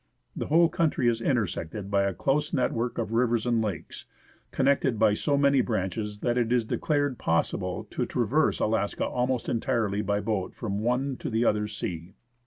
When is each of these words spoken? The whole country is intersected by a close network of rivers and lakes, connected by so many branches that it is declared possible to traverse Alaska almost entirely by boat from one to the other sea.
The 0.35 0.47
whole 0.47 0.67
country 0.67 1.07
is 1.07 1.21
intersected 1.21 1.91
by 1.91 2.05
a 2.05 2.13
close 2.15 2.53
network 2.55 2.97
of 2.97 3.11
rivers 3.11 3.45
and 3.45 3.61
lakes, 3.61 4.05
connected 4.49 4.97
by 4.97 5.13
so 5.13 5.37
many 5.37 5.61
branches 5.61 6.21
that 6.21 6.39
it 6.39 6.51
is 6.51 6.65
declared 6.65 7.19
possible 7.19 7.83
to 7.91 8.07
traverse 8.07 8.59
Alaska 8.59 9.05
almost 9.05 9.47
entirely 9.47 10.01
by 10.01 10.19
boat 10.19 10.55
from 10.55 10.79
one 10.79 11.17
to 11.17 11.29
the 11.29 11.45
other 11.45 11.67
sea. 11.67 12.15